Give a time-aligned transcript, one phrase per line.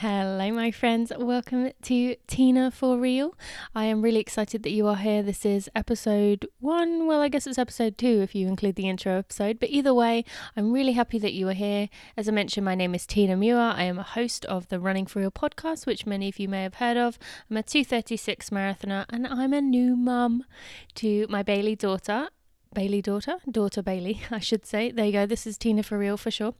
[0.00, 1.12] Hello, my friends.
[1.14, 3.34] Welcome to Tina for Real.
[3.74, 5.22] I am really excited that you are here.
[5.22, 7.06] This is episode one.
[7.06, 9.60] Well, I guess it's episode two if you include the intro episode.
[9.60, 10.24] But either way,
[10.56, 11.90] I'm really happy that you are here.
[12.16, 13.58] As I mentioned, my name is Tina Muir.
[13.58, 16.62] I am a host of the Running for Real podcast, which many of you may
[16.62, 17.18] have heard of.
[17.50, 20.44] I'm a 236 marathoner and I'm a new mum
[20.94, 22.30] to my Bailey daughter
[22.72, 24.92] Bailey daughter, daughter Bailey, I should say.
[24.92, 25.26] There you go.
[25.26, 26.54] This is Tina for real for sure.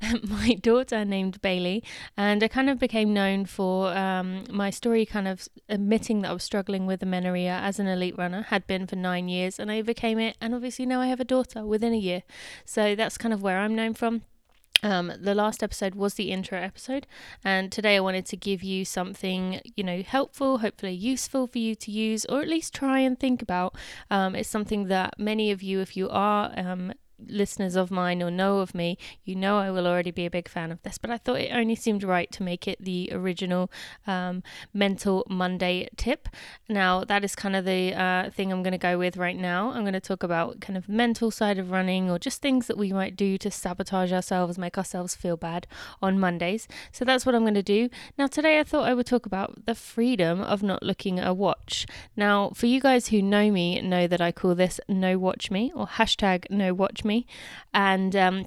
[0.24, 1.84] my daughter named Bailey,
[2.16, 6.32] and I kind of became known for um, my story, kind of admitting that I
[6.32, 9.78] was struggling with amenorrhea as an elite runner, had been for nine years, and I
[9.78, 10.36] overcame it.
[10.40, 12.24] And obviously now I have a daughter within a year,
[12.64, 14.22] so that's kind of where I'm known from.
[14.82, 17.06] Um, the last episode was the intro episode,
[17.44, 21.74] and today I wanted to give you something, you know, helpful, hopefully useful for you
[21.76, 23.76] to use, or at least try and think about.
[24.10, 26.92] Um, it's something that many of you, if you are um,
[27.28, 30.48] listeners of mine or know of me, you know I will already be a big
[30.48, 30.98] fan of this.
[30.98, 33.70] But I thought it only seemed right to make it the original
[34.06, 36.28] um, Mental Monday tip.
[36.68, 39.70] Now, that is kind of the uh, thing I'm going to go with right now.
[39.70, 42.78] I'm going to talk about kind of mental side of running or just things that
[42.78, 45.66] we might do to sabotage ourselves, make ourselves feel bad
[46.00, 46.68] on Mondays.
[46.90, 47.88] So that's what I'm going to do.
[48.18, 51.34] Now, today I thought I would talk about the freedom of not looking at a
[51.34, 51.86] watch.
[52.16, 55.72] Now, for you guys who know me, know that I call this no watch me
[55.74, 57.26] or hashtag no watch me me.
[57.74, 58.46] And um,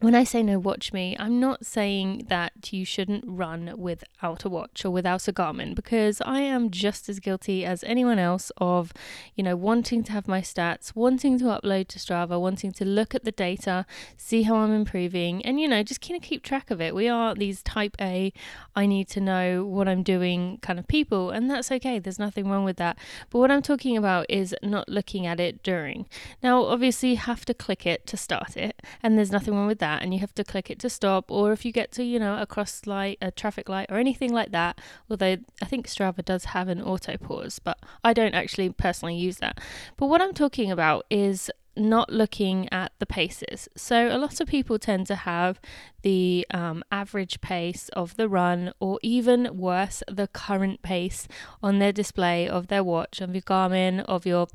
[0.00, 4.48] when I say no watch me, I'm not saying that you shouldn't run without a
[4.48, 8.92] watch or without a Garmin because I am just as guilty as anyone else of,
[9.34, 13.14] you know, wanting to have my stats, wanting to upload to Strava, wanting to look
[13.14, 13.86] at the data,
[14.18, 16.94] see how I'm improving, and, you know, just kind of keep track of it.
[16.94, 18.34] We are these type A,
[18.74, 21.98] I need to know what I'm doing kind of people, and that's okay.
[21.98, 22.98] There's nothing wrong with that.
[23.30, 26.06] But what I'm talking about is not looking at it during.
[26.42, 29.78] Now, obviously, you have to click it to start it, and there's nothing wrong with
[29.78, 32.02] that that and you have to click it to stop or if you get to
[32.02, 35.86] you know a cross light a traffic light or anything like that although i think
[35.86, 39.58] strava does have an auto pause but i don't actually personally use that
[39.96, 43.68] but what i'm talking about is not looking at the paces.
[43.76, 45.60] So, a lot of people tend to have
[46.00, 51.28] the um, average pace of the run, or even worse, the current pace
[51.62, 54.48] on their display of their watch, of your Garmin, of your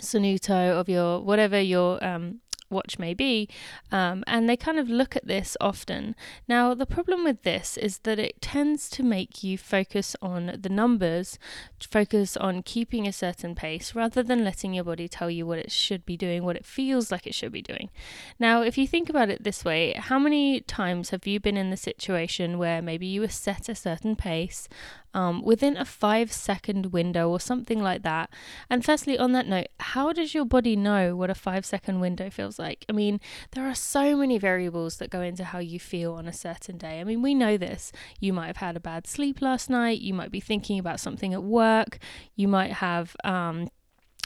[0.00, 3.48] Suunto, of your whatever your um, watch may be,
[3.90, 6.14] um, and they kind of look at this often.
[6.48, 10.68] Now, the problem with this is that it tends to make you focus on the
[10.68, 11.38] numbers,
[11.80, 15.72] focus on keeping a certain pace rather than letting your body tell you what it
[15.72, 17.90] should be doing, what it feels like it should be doing.
[18.38, 21.70] Now, if you think about it this way, how many times have you been in
[21.70, 24.68] the situation where maybe you were set a certain pace?
[25.14, 28.30] Um, within a five second window or something like that.
[28.68, 32.30] And firstly, on that note, how does your body know what a five second window
[32.30, 32.84] feels like?
[32.88, 33.20] I mean,
[33.52, 37.00] there are so many variables that go into how you feel on a certain day.
[37.00, 37.92] I mean, we know this.
[38.20, 41.34] You might have had a bad sleep last night, you might be thinking about something
[41.34, 41.98] at work,
[42.36, 43.68] you might have, um,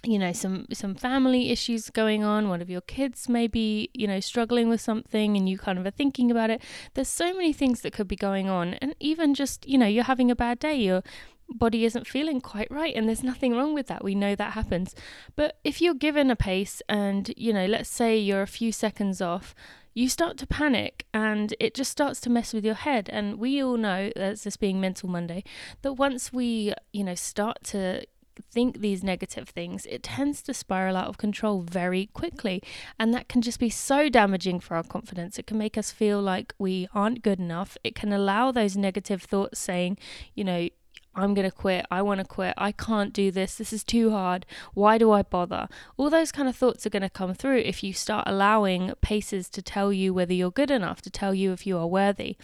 [0.05, 2.49] you know some some family issues going on.
[2.49, 5.87] One of your kids may be you know struggling with something and you kind of
[5.87, 6.63] are thinking about it.
[6.95, 8.75] There's so many things that could be going on.
[8.75, 11.03] And even just you know you're having a bad day your
[11.49, 14.05] body isn't feeling quite right and there's nothing wrong with that.
[14.05, 14.95] We know that happens.
[15.37, 19.21] But if you're given a pace and you know let's say you're a few seconds
[19.21, 19.55] off
[19.95, 23.09] you start to panic and it just starts to mess with your head.
[23.13, 25.45] And we all know that's this being mental monday
[25.83, 28.05] that once we you know start to
[28.43, 32.63] think these negative things, it tends to spiral out of control very quickly.
[32.99, 35.39] And that can just be so damaging for our confidence.
[35.39, 37.77] It can make us feel like we aren't good enough.
[37.85, 39.99] It can allow those negative thoughts saying,
[40.35, 40.69] you know,
[41.17, 41.87] I'm going to quit.
[41.91, 42.55] I want to quit.
[42.59, 43.55] I can't do this.
[43.55, 44.47] This is too hard.
[44.75, 45.69] Why do I bother?
[45.97, 49.49] All those kind of thoughts are going to come through if you start allowing paces
[49.51, 52.37] to tell you whether you're good enough, to tell you if you are worthy.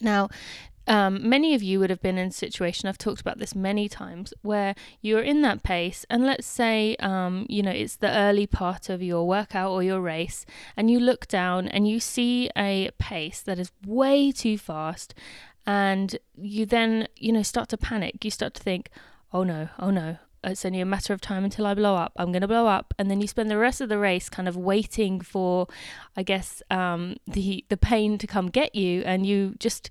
[0.00, 0.30] Now,
[0.86, 3.88] um, many of you would have been in a situation, I've talked about this many
[3.88, 8.46] times, where you're in that pace, and let's say, um, you know, it's the early
[8.46, 10.44] part of your workout or your race,
[10.76, 15.14] and you look down and you see a pace that is way too fast,
[15.66, 18.24] and you then, you know, start to panic.
[18.24, 18.90] You start to think,
[19.32, 22.12] oh no, oh no, it's only a matter of time until I blow up.
[22.16, 24.48] I'm going to blow up, and then you spend the rest of the race kind
[24.48, 25.68] of waiting for,
[26.16, 29.88] I guess, um, the the pain to come get you, and you just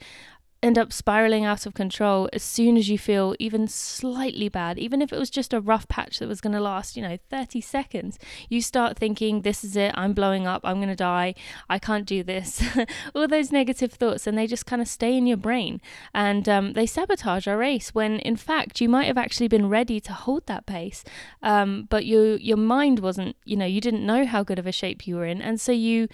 [0.63, 5.01] end up spiraling out of control as soon as you feel even slightly bad, even
[5.01, 7.61] if it was just a rough patch that was going to last, you know, 30
[7.61, 8.19] seconds.
[8.47, 11.33] You start thinking, this is it, I'm blowing up, I'm going to die,
[11.67, 12.63] I can't do this.
[13.15, 15.81] All those negative thoughts, and they just kind of stay in your brain
[16.13, 19.99] and um, they sabotage our race when in fact you might have actually been ready
[19.99, 21.03] to hold that pace,
[21.41, 24.71] um, but your, your mind wasn't, you know, you didn't know how good of a
[24.71, 25.41] shape you were in.
[25.41, 26.07] And so you,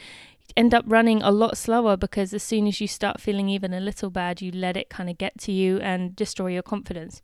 [0.58, 3.80] end up running a lot slower because as soon as you start feeling even a
[3.80, 7.22] little bad, you let it kind of get to you and destroy your confidence.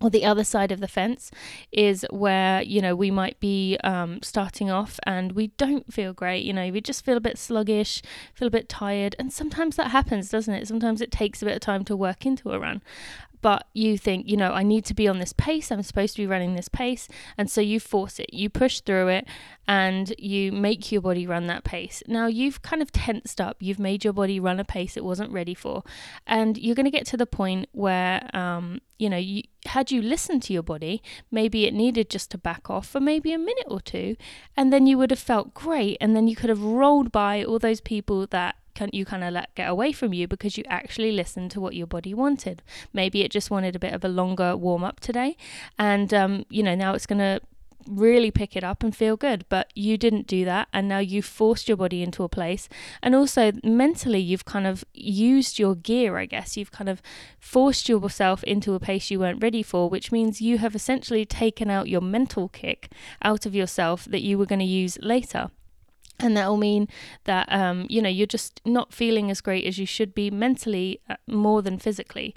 [0.00, 1.30] Or the other side of the fence
[1.70, 6.44] is where you know we might be um, starting off and we don't feel great
[6.44, 8.02] you know we just feel a bit sluggish
[8.34, 10.66] feel a bit tired and sometimes that happens doesn't it?
[10.66, 12.82] Sometimes it takes a bit of time to work into a run
[13.44, 16.22] but you think, you know, I need to be on this pace, I'm supposed to
[16.22, 17.08] be running this pace.
[17.36, 19.26] And so you force it, you push through it,
[19.68, 22.02] and you make your body run that pace.
[22.08, 25.30] Now you've kind of tensed up, you've made your body run a pace it wasn't
[25.30, 25.82] ready for.
[26.26, 30.00] And you're going to get to the point where, um, you know, you, had you
[30.00, 33.66] listened to your body, maybe it needed just to back off for maybe a minute
[33.68, 34.16] or two,
[34.56, 35.98] and then you would have felt great.
[36.00, 39.32] And then you could have rolled by all those people that can you kind of
[39.32, 42.62] let get away from you because you actually listened to what your body wanted.
[42.92, 45.36] Maybe it just wanted a bit of a longer warm up today,
[45.78, 47.40] and um, you know now it's going to
[47.88, 49.44] really pick it up and feel good.
[49.48, 52.68] But you didn't do that and now you've forced your body into a place.
[53.02, 56.56] And also mentally you've kind of used your gear i guess.
[56.56, 57.02] You've kind of
[57.38, 61.70] forced yourself into a pace you weren't ready for which means you have essentially taken
[61.70, 62.90] out your mental kick
[63.22, 65.50] out of yourself that you were going to use later
[66.20, 66.88] and that will mean
[67.24, 71.00] that um, you know you're just not feeling as great as you should be mentally
[71.08, 72.34] uh, more than physically.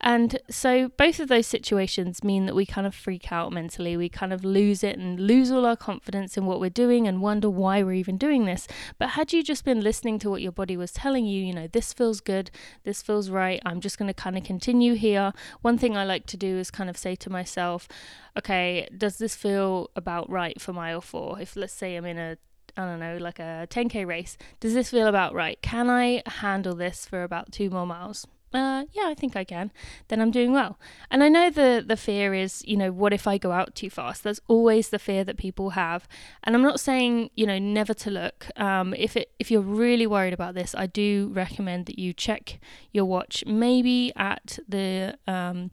[0.00, 3.96] And so both of those situations mean that we kind of freak out mentally.
[3.96, 7.20] We kind of lose it and lose all our confidence in what we're doing and
[7.20, 8.68] wonder why we're even doing this.
[8.98, 11.66] But had you just been listening to what your body was telling you you know
[11.66, 12.50] this feels good.
[12.84, 13.60] This feels right.
[13.66, 15.32] I'm just going to kind of continue here.
[15.62, 17.88] One thing i like to do is kind of say to myself
[18.36, 22.36] okay does this feel about right for mile 4 if let's say i'm in a
[22.78, 24.38] I don't know, like a 10k race.
[24.60, 25.60] Does this feel about right?
[25.60, 28.26] Can I handle this for about two more miles?
[28.54, 29.70] Uh, yeah, I think I can.
[30.08, 30.78] Then I'm doing well.
[31.10, 33.90] And I know the the fear is, you know, what if I go out too
[33.90, 34.22] fast?
[34.22, 36.08] There's always the fear that people have,
[36.44, 38.46] and I'm not saying, you know, never to look.
[38.56, 42.58] Um, if it if you're really worried about this, I do recommend that you check
[42.90, 45.72] your watch, maybe at the um,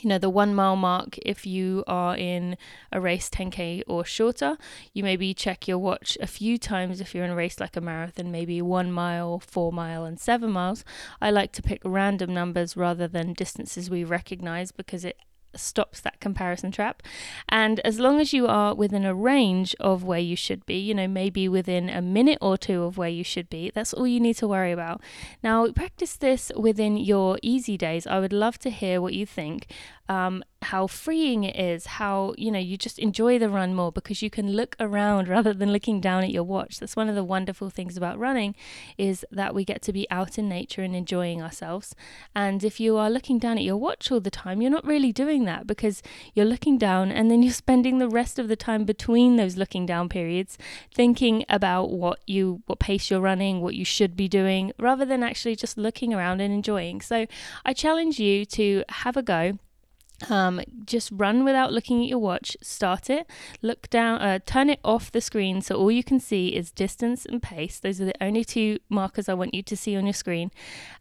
[0.00, 2.56] you know the one mile mark if you are in
[2.92, 4.56] a race 10k or shorter
[4.92, 7.80] you maybe check your watch a few times if you're in a race like a
[7.80, 10.84] marathon maybe one mile four mile and seven miles.
[11.20, 15.18] I like to pick random numbers rather than distances we recognize because it
[15.58, 17.02] stops that comparison trap.
[17.48, 20.94] And as long as you are within a range of where you should be, you
[20.94, 24.20] know, maybe within a minute or two of where you should be, that's all you
[24.20, 25.00] need to worry about.
[25.42, 28.06] Now, practice this within your easy days.
[28.06, 29.66] I would love to hear what you think
[30.08, 34.22] um, how freeing it is, how you know you just enjoy the run more because
[34.22, 36.78] you can look around rather than looking down at your watch.
[36.78, 38.54] That's one of the wonderful things about running
[38.96, 41.94] is that we get to be out in nature and enjoying ourselves.
[42.34, 45.12] And if you are looking down at your watch all the time, you're not really
[45.12, 46.02] doing that because
[46.34, 49.86] you're looking down and then you're spending the rest of the time between those looking
[49.86, 50.58] down periods
[50.94, 55.22] thinking about what you what pace you're running, what you should be doing rather than
[55.22, 57.00] actually just looking around and enjoying.
[57.00, 57.26] So
[57.64, 59.58] I challenge you to have a go
[60.28, 62.56] um, just run without looking at your watch.
[62.62, 63.26] Start it,
[63.62, 67.24] look down, uh, turn it off the screen so all you can see is distance
[67.24, 67.78] and pace.
[67.78, 70.50] Those are the only two markers I want you to see on your screen.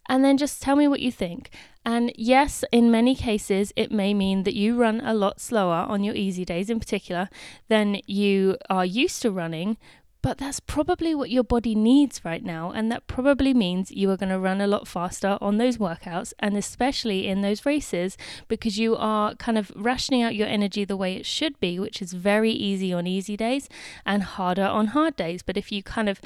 [0.07, 1.49] And then just tell me what you think.
[1.85, 6.03] And yes, in many cases, it may mean that you run a lot slower on
[6.03, 7.29] your easy days in particular
[7.69, 9.77] than you are used to running,
[10.21, 12.71] but that's probably what your body needs right now.
[12.71, 16.33] And that probably means you are going to run a lot faster on those workouts
[16.39, 20.97] and especially in those races because you are kind of rationing out your energy the
[20.97, 23.69] way it should be, which is very easy on easy days
[24.05, 25.43] and harder on hard days.
[25.43, 26.19] But if you kind of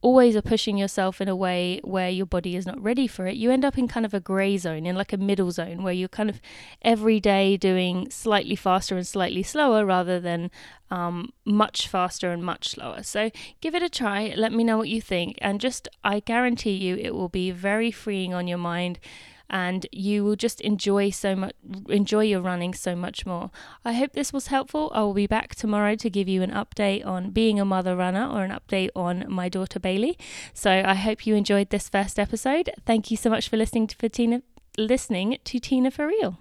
[0.00, 3.36] always are pushing yourself in a way where your body is not ready for it,
[3.36, 5.92] you end up in kind of a grey zone, in like a middle zone where
[5.92, 6.40] you're kind of
[6.82, 10.50] every day doing slightly faster and slightly slower rather than
[10.90, 13.02] um, much faster and much slower.
[13.02, 14.32] So give it a try.
[14.36, 15.36] Let me know what you think.
[15.40, 19.00] And just, I guarantee you, it will be very freeing on your mind
[19.50, 21.54] and you will just enjoy so much
[21.88, 23.50] enjoy your running so much more.
[23.84, 24.90] I hope this was helpful.
[24.94, 28.26] I will be back tomorrow to give you an update on being a mother runner
[28.26, 30.18] or an update on my daughter Bailey.
[30.54, 32.70] So I hope you enjoyed this first episode.
[32.86, 34.42] Thank you so much for listening to for Tina
[34.76, 36.38] listening to Tina for real.